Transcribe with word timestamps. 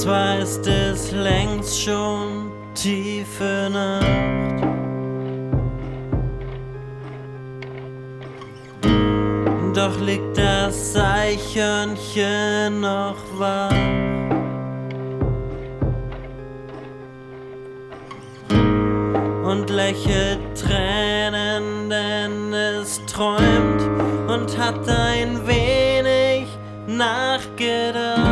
zwar 0.00 0.38
ist 0.38 0.66
es 0.66 1.12
längst 1.12 1.82
schon 1.82 2.50
tiefe 2.74 3.68
Nacht. 3.70 4.06
Doch 9.74 10.00
liegt 10.00 10.38
das 10.38 10.96
Eichhörnchen 10.96 12.80
noch 12.80 13.16
wach. 13.38 13.70
Und 19.44 19.68
lächelt 19.68 20.40
Tränen, 20.54 21.90
denn 21.90 22.54
es 22.54 23.04
träumt 23.04 23.82
und 24.28 24.56
hat 24.56 24.88
ein 24.88 25.46
wenig 25.46 26.48
nachgedacht. 26.86 28.29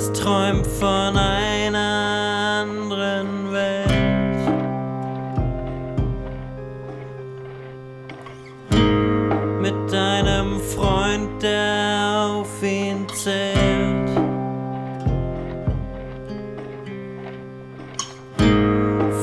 Es 0.00 0.10
träumt 0.14 0.66
von 0.66 1.14
einer 1.14 2.62
anderen 2.62 3.52
Welt. 3.52 3.86
Mit 9.60 9.94
einem 9.94 10.58
Freund, 10.58 11.42
der 11.42 12.30
auf 12.30 12.62
ihn 12.62 13.06
zählt. 13.12 14.08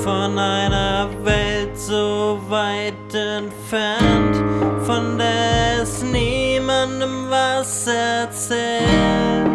Von 0.04 0.38
einer 0.38 1.10
Welt 1.24 1.76
so 1.76 2.40
weit 2.50 3.16
entfernt, 3.16 4.86
von 4.86 5.18
der 5.18 5.82
es 5.82 6.04
niemandem 6.04 7.32
was 7.32 7.88
erzählt. 7.88 9.47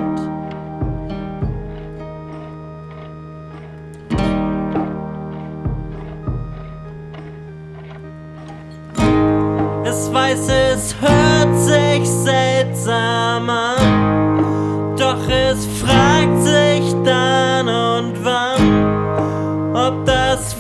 Es 10.13 10.19
weiß, 10.19 10.49
es 10.49 10.95
hört 11.01 11.59
sich 11.59 12.07
seltsam 12.07 13.49
an, 13.49 14.95
doch 14.95 15.27
es 15.27 15.67
fragt 15.81 16.43
sich 16.43 16.95
dann 17.03 17.67
und 17.67 18.23
wann, 18.23 19.75
ob 19.75 20.05
das 20.05 20.53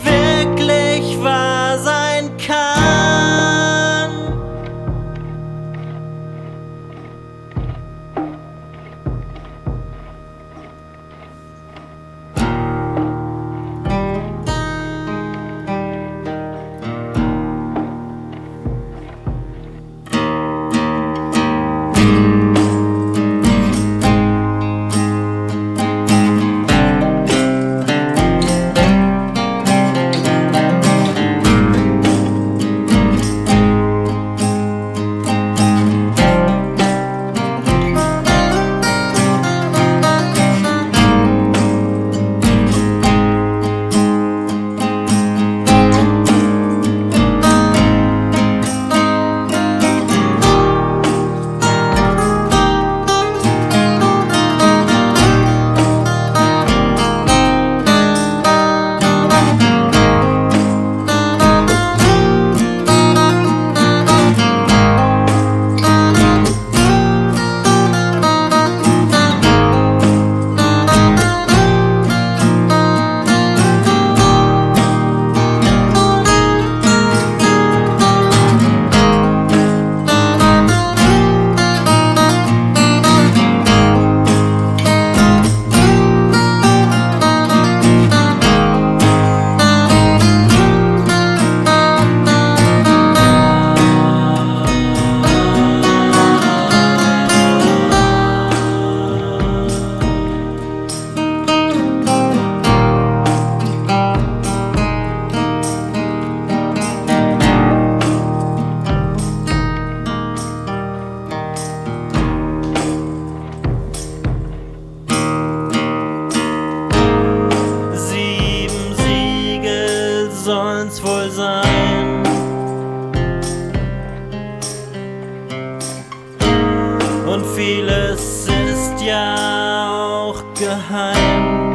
Und 127.26 127.47
vieles 127.56 128.47
ist 128.47 129.03
ja 129.03 129.86
auch 129.91 130.42
geheim. 130.59 131.72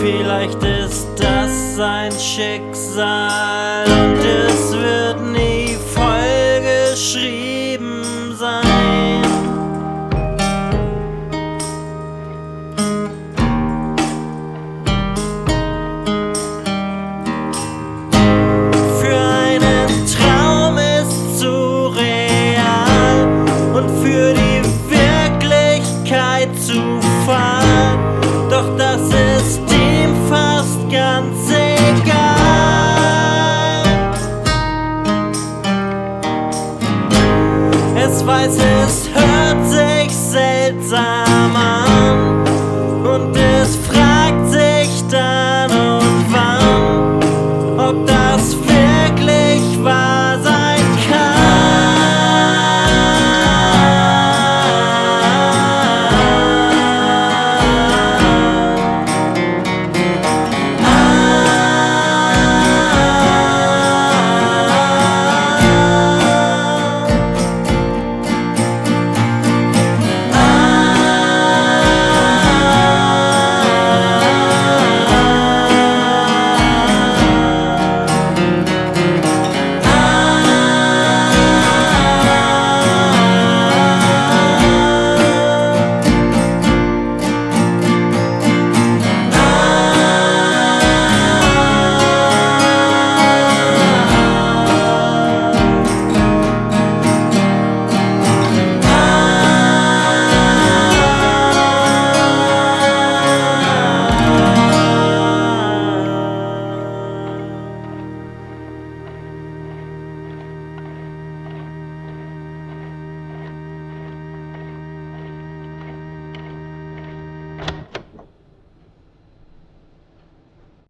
Vielleicht 0.00 0.62
ist 0.62 1.08
das 1.16 1.76
sein 1.76 2.12
Schicksal 2.12 3.84
weiß, 38.26 38.56
es 38.56 39.08
hört 39.14 39.68
sich 39.68 40.16
seltsam 40.16 41.54
an 41.54 42.35